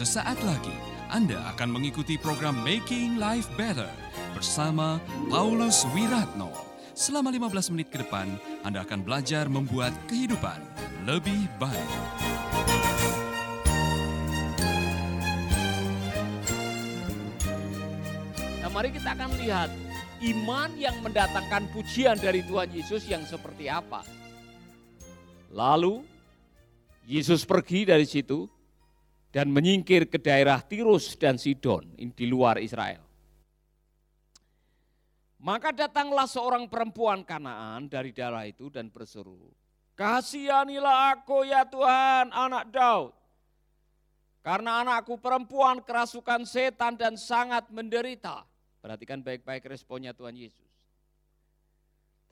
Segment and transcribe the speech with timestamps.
[0.00, 0.72] Sesaat lagi
[1.12, 3.92] Anda akan mengikuti program Making Life Better
[4.32, 4.96] bersama
[5.28, 6.48] Paulus Wiratno.
[6.96, 8.32] Selama 15 menit ke depan,
[8.64, 10.56] Anda akan belajar membuat kehidupan
[11.04, 11.92] lebih baik.
[18.64, 19.68] Nah, mari kita akan lihat
[20.32, 24.00] iman yang mendatangkan pujian dari Tuhan Yesus yang seperti apa.
[25.52, 26.00] Lalu
[27.04, 28.48] Yesus pergi dari situ
[29.30, 33.02] dan menyingkir ke daerah Tirus dan Sidon di luar Israel.
[35.40, 39.48] Maka datanglah seorang perempuan Kanaan dari daerah itu dan berseru,
[39.96, 43.12] Kasihanilah aku ya Tuhan anak Daud.
[44.40, 48.48] Karena anakku perempuan kerasukan setan dan sangat menderita.
[48.80, 50.64] Perhatikan baik-baik responnya Tuhan Yesus.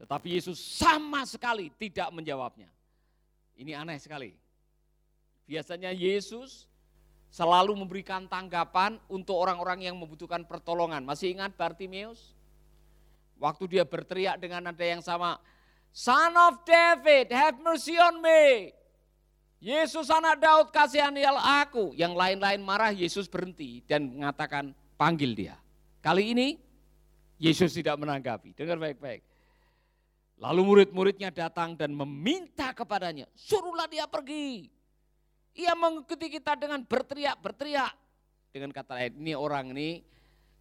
[0.00, 2.72] Tetapi Yesus sama sekali tidak menjawabnya.
[3.60, 4.32] Ini aneh sekali.
[5.44, 6.64] Biasanya Yesus
[7.28, 11.04] selalu memberikan tanggapan untuk orang-orang yang membutuhkan pertolongan.
[11.04, 12.32] Masih ingat Bartimeus?
[13.38, 15.38] Waktu dia berteriak dengan nada yang sama,
[15.94, 18.74] Son of David, have mercy on me.
[19.58, 21.94] Yesus anak Daud kasihanilah aku.
[21.94, 25.58] Yang lain-lain marah, Yesus berhenti dan mengatakan panggil dia.
[25.98, 26.48] Kali ini
[27.38, 28.54] Yesus tidak menanggapi.
[28.54, 29.22] Dengar baik-baik.
[30.38, 34.70] Lalu murid-muridnya datang dan meminta kepadanya, suruhlah dia pergi.
[35.58, 37.90] Ia mengikuti kita dengan berteriak-berteriak.
[38.54, 40.06] Dengan kata lain, ini orang ini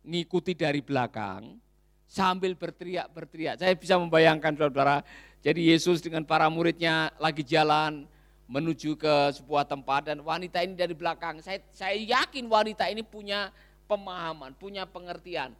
[0.01, 1.61] ngikuti dari belakang
[2.09, 3.61] sambil berteriak-berteriak.
[3.61, 5.05] Saya bisa membayangkan saudara,
[5.45, 8.09] jadi Yesus dengan para muridnya lagi jalan
[8.47, 11.43] menuju ke sebuah tempat dan wanita ini dari belakang.
[11.43, 13.51] Saya, saya yakin wanita ini punya
[13.85, 15.51] pemahaman, punya pengertian.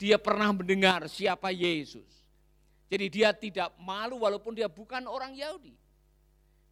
[0.00, 2.06] Dia pernah mendengar siapa Yesus.
[2.90, 5.74] Jadi dia tidak malu walaupun dia bukan orang Yahudi.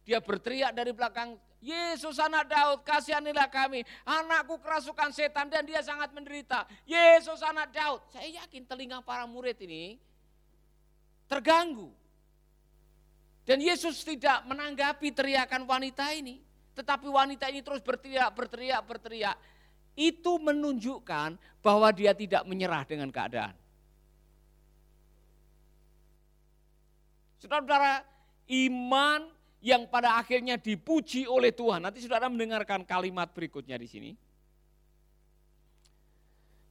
[0.03, 3.83] Dia berteriak dari belakang, Yesus anak Daud, kasihanilah kami.
[4.07, 6.63] Anakku kerasukan setan dan dia sangat menderita.
[6.87, 7.99] Yesus anak Daud.
[8.15, 9.99] Saya yakin telinga para murid ini
[11.27, 11.91] terganggu.
[13.43, 16.39] Dan Yesus tidak menanggapi teriakan wanita ini.
[16.79, 19.35] Tetapi wanita ini terus berteriak, berteriak, berteriak.
[19.99, 23.51] Itu menunjukkan bahwa dia tidak menyerah dengan keadaan.
[27.43, 28.03] Saudara-saudara,
[28.47, 29.27] iman
[29.59, 31.83] yang pada akhirnya dipuji oleh Tuhan.
[31.83, 34.11] Nanti saudara mendengarkan kalimat berikutnya di sini.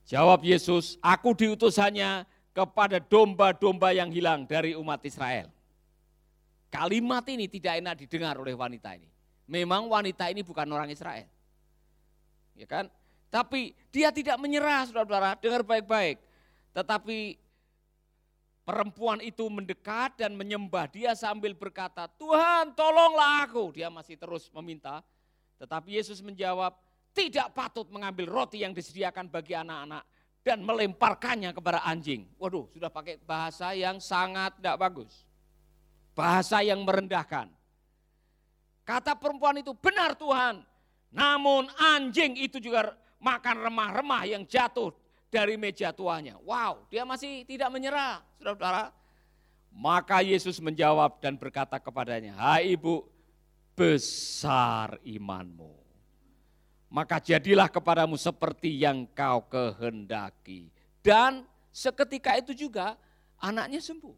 [0.09, 2.25] Jawab Yesus, aku diutus hanya
[2.57, 5.53] kepada domba-domba yang hilang dari umat Israel.
[6.73, 9.09] Kalimat ini tidak enak didengar oleh wanita ini.
[9.49, 11.29] Memang wanita ini bukan orang Israel.
[12.57, 12.89] Ya kan?
[13.29, 16.21] Tapi dia tidak menyerah, saudara-saudara, dengar baik-baik.
[16.73, 17.37] Tetapi
[18.69, 23.73] Perempuan itu mendekat dan menyembah dia sambil berkata, Tuhan tolonglah aku.
[23.73, 25.01] Dia masih terus meminta.
[25.57, 26.77] Tetapi Yesus menjawab,
[27.17, 30.05] tidak patut mengambil roti yang disediakan bagi anak-anak
[30.45, 32.29] dan melemparkannya kepada anjing.
[32.37, 35.25] Waduh, sudah pakai bahasa yang sangat tidak bagus.
[36.13, 37.49] Bahasa yang merendahkan.
[38.85, 40.61] Kata perempuan itu, benar Tuhan.
[41.09, 44.93] Namun anjing itu juga makan remah-remah yang jatuh
[45.29, 46.37] dari meja tuanya.
[46.43, 48.93] Wow, dia masih tidak menyerah, saudara-saudara.
[49.69, 53.05] Maka Yesus menjawab dan berkata kepadanya, Hai ibu,
[53.77, 55.77] besar imanmu.
[56.89, 60.73] Maka jadilah kepadamu seperti yang kau kehendaki.
[61.05, 62.97] Dan seketika itu juga
[63.37, 64.17] anaknya sembuh.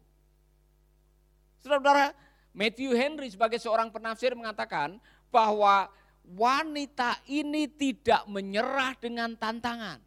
[1.61, 2.15] Saudara-saudara,
[2.55, 4.97] Matthew Henry sebagai seorang penafsir mengatakan
[5.27, 5.91] bahwa
[6.23, 9.99] wanita ini tidak menyerah dengan tantangan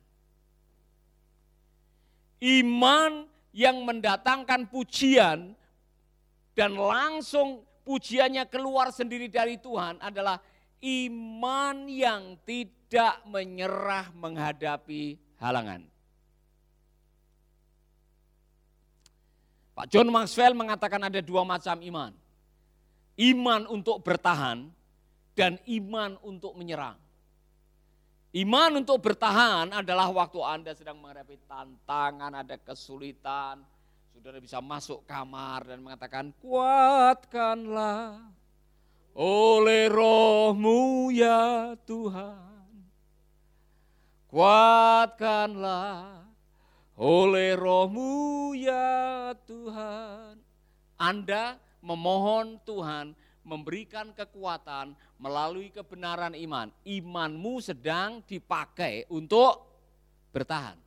[2.45, 3.25] iman
[3.57, 5.57] yang mendatangkan pujian
[6.53, 10.39] dan langsung pujiannya keluar sendiri dari Tuhan adalah
[10.85, 15.89] iman yang tidak menyerah menghadapi halangan.
[19.75, 22.13] Pak John Maxwell mengatakan ada dua macam iman.
[23.19, 24.71] Iman untuk bertahan
[25.35, 27.04] dan iman untuk menyerang.
[28.35, 33.63] Iman untuk bertahan adalah waktu Anda sedang menghadapi tantangan, ada kesulitan.
[34.11, 38.19] Saudara bisa masuk kamar dan mengatakan, kuatkanlah
[39.15, 42.67] oleh rohmu ya Tuhan.
[44.27, 46.27] Kuatkanlah
[46.99, 50.43] oleh rohmu ya Tuhan.
[50.99, 56.73] Anda memohon Tuhan memberikan kekuatan melalui kebenaran iman.
[56.83, 59.63] Imanmu sedang dipakai untuk
[60.33, 60.81] bertahan.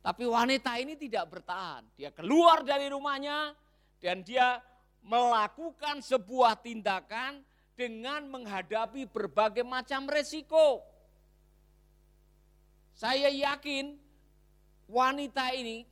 [0.00, 1.82] Tapi wanita ini tidak bertahan.
[1.98, 3.50] Dia keluar dari rumahnya
[3.98, 4.62] dan dia
[5.02, 7.42] melakukan sebuah tindakan
[7.74, 10.86] dengan menghadapi berbagai macam resiko.
[12.94, 13.98] Saya yakin
[14.86, 15.84] wanita ini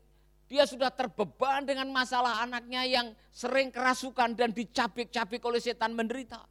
[0.45, 6.45] dia sudah terbeban dengan masalah anaknya yang sering kerasukan dan dicapik-capik oleh setan menderita.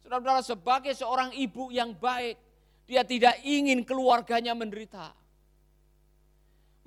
[0.00, 2.38] Saudara-saudara sebagai seorang ibu yang baik,
[2.88, 5.12] dia tidak ingin keluarganya menderita.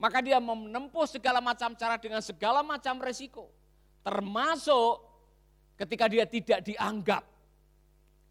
[0.01, 3.53] Maka dia menempuh segala macam cara dengan segala macam resiko.
[4.01, 4.97] Termasuk
[5.77, 7.21] ketika dia tidak dianggap.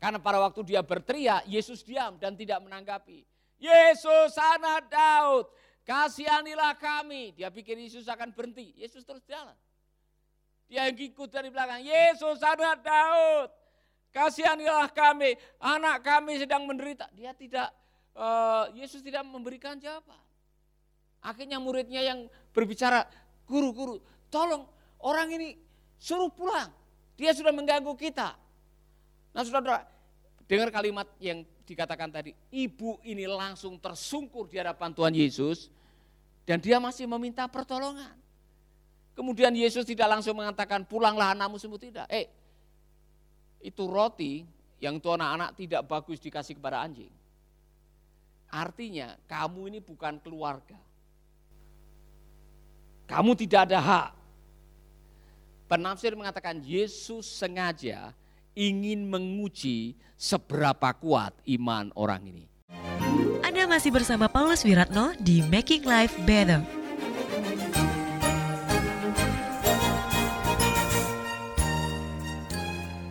[0.02, 3.22] Karena pada waktu dia berteriak, Yesus diam dan tidak menanggapi.
[3.60, 5.46] Yesus anak Daud,
[5.90, 7.34] kasihanilah kami.
[7.34, 9.58] Dia pikir Yesus akan berhenti, Yesus terus jalan.
[10.70, 13.50] Dia yang ikut dari belakang, Yesus anak Daud,
[14.14, 17.10] kasihanilah kami, anak kami sedang menderita.
[17.10, 17.74] Dia tidak,
[18.14, 20.22] uh, Yesus tidak memberikan jawaban.
[21.26, 23.10] Akhirnya muridnya yang berbicara,
[23.50, 23.96] guru, guru,
[24.30, 24.70] tolong
[25.02, 25.58] orang ini
[25.98, 26.70] suruh pulang.
[27.18, 28.38] Dia sudah mengganggu kita.
[29.34, 29.82] Nah saudara,
[30.46, 35.79] dengar kalimat yang dikatakan tadi, ibu ini langsung tersungkur di hadapan Tuhan Yesus
[36.48, 38.16] dan dia masih meminta pertolongan.
[39.14, 42.06] Kemudian Yesus tidak langsung mengatakan pulanglah anakmu sembuh tidak.
[42.08, 42.26] Eh,
[43.60, 44.46] itu roti
[44.80, 47.12] yang tuh anak-anak tidak bagus dikasih kepada anjing.
[48.50, 50.78] Artinya kamu ini bukan keluarga.
[53.06, 54.08] Kamu tidak ada hak.
[55.70, 58.10] Penafsir mengatakan Yesus sengaja
[58.58, 62.44] ingin menguji seberapa kuat iman orang ini.
[63.60, 66.64] Anda masih bersama Paulus Wiratno di Making Life Better.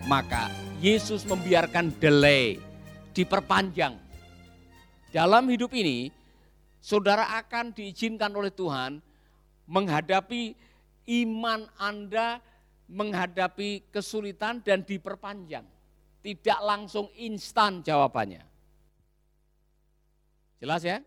[0.10, 0.50] maka
[0.82, 2.58] Yesus membiarkan delay,
[3.14, 3.94] diperpanjang.
[5.14, 6.10] Dalam hidup ini,
[6.82, 9.06] saudara akan diizinkan oleh Tuhan
[9.70, 10.58] menghadapi
[11.30, 12.42] iman Anda,
[12.90, 15.70] menghadapi kesulitan dan diperpanjang.
[16.26, 18.49] Tidak langsung instan jawabannya.
[20.60, 21.00] Jelas ya?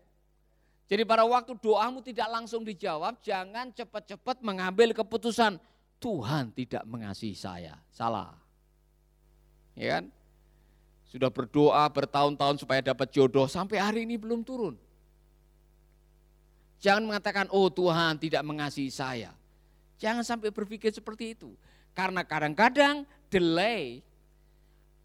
[0.89, 5.57] Jadi pada waktu doamu tidak langsung dijawab, jangan cepat-cepat mengambil keputusan,
[5.97, 7.79] Tuhan tidak mengasihi saya.
[7.89, 8.43] Salah
[9.77, 10.05] ya kan?
[11.09, 14.73] Sudah berdoa bertahun-tahun supaya dapat jodoh, sampai hari ini belum turun.
[16.81, 19.31] Jangan mengatakan, oh Tuhan tidak mengasihi saya.
[20.01, 21.53] Jangan sampai berpikir seperti itu.
[21.93, 24.01] Karena kadang-kadang delay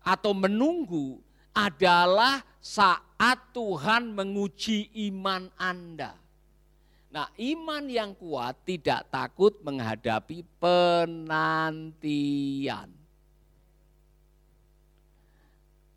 [0.01, 1.21] atau menunggu
[1.59, 6.15] adalah saat Tuhan menguji iman Anda.
[7.11, 11.89] Nah, iman yang kuat tidak takut menghadapi penantian.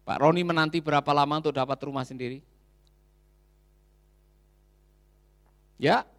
[0.02, 2.42] Pak Roni menanti berapa lama untuk dapat rumah sendiri?
[5.78, 6.10] Ya,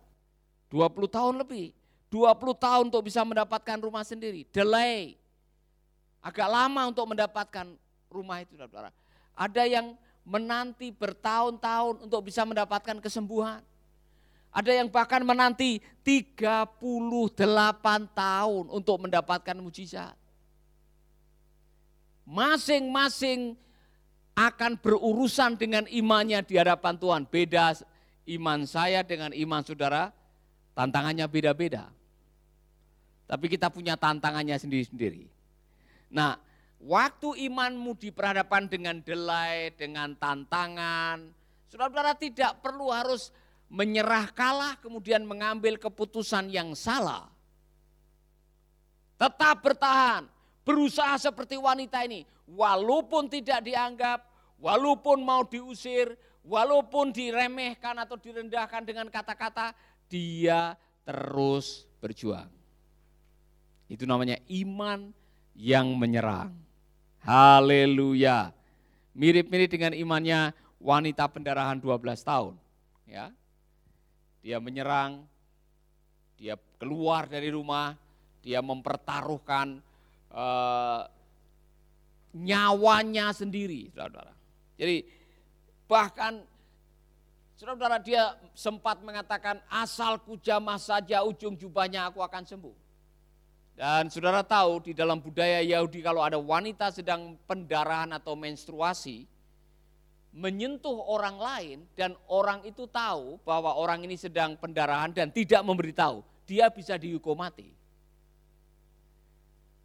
[0.71, 1.75] 20 tahun lebih.
[2.13, 4.47] 20 tahun untuk bisa mendapatkan rumah sendiri.
[4.55, 5.19] Delay.
[6.23, 7.75] Agak lama untuk mendapatkan
[8.13, 8.93] rumah itu, saudara.
[9.33, 13.63] Ada yang menanti bertahun-tahun untuk bisa mendapatkan kesembuhan.
[14.53, 16.77] Ada yang bahkan menanti 38
[18.13, 20.13] tahun untuk mendapatkan mujizat.
[22.29, 23.57] Masing-masing
[24.37, 27.23] akan berurusan dengan imannya di hadapan Tuhan.
[27.25, 27.73] Beda
[28.29, 30.13] iman saya dengan iman saudara,
[30.77, 31.89] tantangannya beda-beda.
[33.25, 35.25] Tapi kita punya tantangannya sendiri-sendiri.
[36.13, 36.37] Nah,
[36.83, 41.31] waktu imanmu diperhadapkan dengan delay, dengan tantangan,
[41.71, 43.31] saudara-saudara tidak perlu harus
[43.73, 47.31] menyerah kalah kemudian mengambil keputusan yang salah.
[49.17, 50.27] Tetap bertahan,
[50.67, 54.27] berusaha seperti wanita ini walaupun tidak dianggap,
[54.59, 59.73] walaupun mau diusir, walaupun diremehkan atau direndahkan dengan kata-kata,
[60.11, 60.75] dia
[61.07, 62.51] terus berjuang.
[63.87, 65.15] Itu namanya iman
[65.55, 66.72] yang menyerang.
[67.23, 68.51] Haleluya.
[69.15, 70.51] Mirip-mirip dengan imannya
[70.83, 72.55] wanita pendarahan 12 tahun.
[73.07, 73.31] Ya.
[74.43, 75.23] Dia menyerang,
[76.35, 77.95] dia keluar dari rumah,
[78.43, 79.79] dia mempertaruhkan
[80.35, 81.07] uh,
[82.35, 84.35] nyawanya sendiri, saudara.
[84.75, 85.07] Jadi
[85.87, 86.43] bahkan
[87.55, 92.82] saudara dia sempat mengatakan asalku jamah saja ujung jubahnya aku akan sembuh.
[93.73, 99.25] Dan saudara tahu di dalam budaya Yahudi kalau ada wanita sedang pendarahan atau menstruasi,
[100.33, 106.25] menyentuh orang lain dan orang itu tahu bahwa orang ini sedang pendarahan dan tidak memberitahu,
[106.45, 107.69] dia bisa dihukum mati.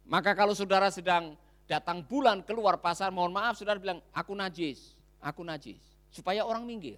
[0.08, 1.36] Maka kalau saudara sedang
[1.68, 5.80] datang bulan keluar pasar, mohon maaf saudara bilang, aku najis, aku najis.
[6.08, 6.96] Supaya orang minggir.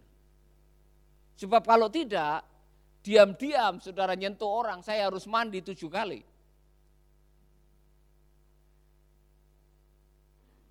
[1.35, 2.47] Sebab kalau tidak,
[3.03, 6.23] diam-diam saudara nyentuh orang, saya harus mandi tujuh kali.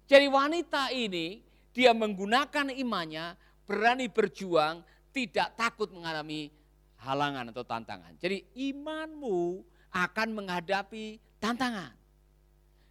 [0.10, 3.38] Jadi wanita ini dia menggunakan imannya,
[3.70, 4.82] berani berjuang,
[5.14, 6.50] tidak takut mengalami
[6.98, 8.18] halangan atau tantangan.
[8.18, 9.62] Jadi imanmu
[9.94, 11.94] akan menghadapi tantangan.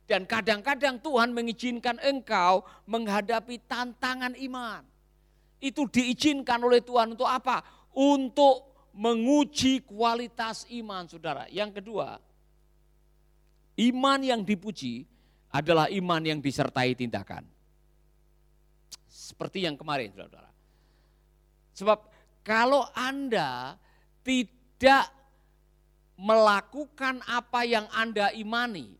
[0.06, 4.86] Dan kadang-kadang Tuhan mengizinkan engkau menghadapi tantangan iman.
[5.58, 7.66] Itu diizinkan oleh Tuhan untuk apa?
[7.92, 11.50] Untuk menguji kualitas iman saudara.
[11.50, 12.22] Yang kedua,
[13.76, 15.17] iman yang dipuji
[15.48, 17.44] adalah iman yang disertai tindakan.
[19.08, 20.48] Seperti yang kemarin saudara.
[21.76, 21.98] Sebab
[22.42, 23.76] kalau Anda
[24.24, 25.08] tidak
[26.18, 28.98] melakukan apa yang Anda imani,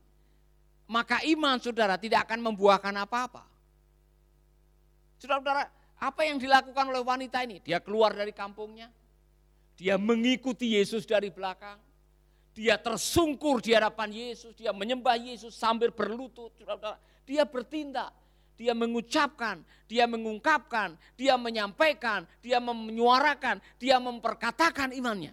[0.87, 3.45] maka iman saudara tidak akan membuahkan apa-apa.
[5.19, 5.67] Saudara-saudara,
[5.99, 7.59] apa yang dilakukan oleh wanita ini?
[7.59, 8.87] Dia keluar dari kampungnya,
[9.75, 11.83] dia mengikuti Yesus dari belakang,
[12.59, 16.51] dia tersungkur di hadapan Yesus, dia menyembah Yesus sambil berlutut.
[17.23, 18.11] Dia bertindak,
[18.59, 25.31] dia mengucapkan, dia mengungkapkan, dia menyampaikan, dia menyuarakan, dia memperkatakan imannya.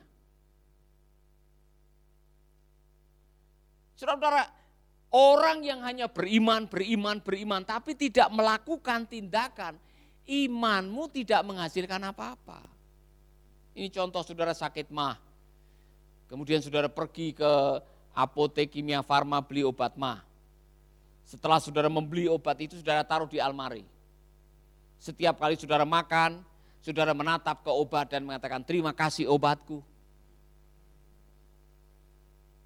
[3.97, 4.45] Saudara-saudara,
[5.15, 9.79] Orang yang hanya beriman, beriman, beriman, tapi tidak melakukan tindakan,
[10.27, 12.59] imanmu tidak menghasilkan apa-apa.
[13.79, 15.15] Ini contoh saudara sakit mah.
[16.25, 17.51] Kemudian saudara pergi ke
[18.15, 20.25] apotek kimia farma beli obat mah.
[21.25, 23.85] Setelah saudara membeli obat itu saudara taruh di almari.
[25.01, 26.41] Setiap kali saudara makan,
[26.81, 29.81] saudara menatap ke obat dan mengatakan terima kasih obatku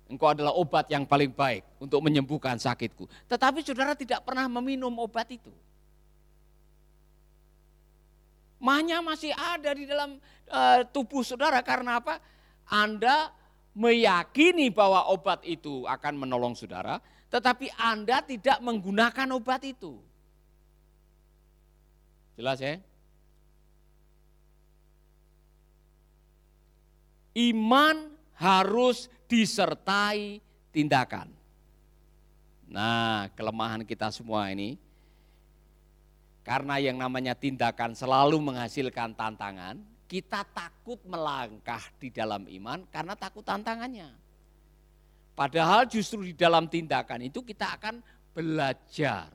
[0.09, 3.05] engkau adalah obat yang paling baik untuk menyembuhkan sakitku.
[3.29, 5.53] Tetapi saudara tidak pernah meminum obat itu.
[8.59, 10.19] Mahnya masih ada di dalam
[10.51, 12.19] uh, tubuh saudara karena apa?
[12.67, 13.31] Anda
[13.79, 16.99] meyakini bahwa obat itu akan menolong saudara,
[17.31, 19.95] tetapi Anda tidak menggunakan obat itu.
[22.35, 22.75] Jelas ya?
[27.39, 30.43] Iman harus disertai
[30.75, 31.31] tindakan.
[32.67, 34.75] Nah, kelemahan kita semua ini
[36.43, 43.45] karena yang namanya tindakan selalu menghasilkan tantangan, kita takut melangkah di dalam iman karena takut
[43.45, 44.09] tantangannya.
[45.37, 48.01] Padahal justru di dalam tindakan itu kita akan
[48.33, 49.29] belajar.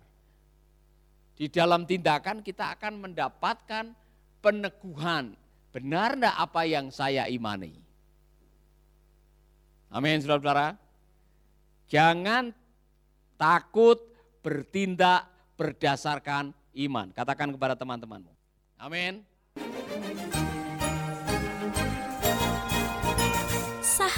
[1.39, 3.95] Di dalam tindakan kita akan mendapatkan
[4.43, 5.39] peneguhan.
[5.71, 7.79] Benar enggak apa yang saya imani?
[9.95, 10.75] Amin, saudara-saudara.
[11.87, 12.51] Jangan
[13.39, 14.03] takut
[14.43, 17.15] bertindak berdasarkan iman.
[17.15, 18.35] Katakan kepada teman-temanmu.
[18.79, 19.23] Amin.